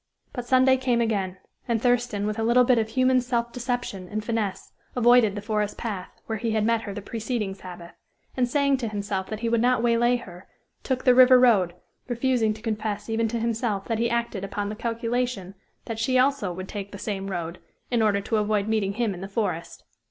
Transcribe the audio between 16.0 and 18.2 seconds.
also would take the same road, in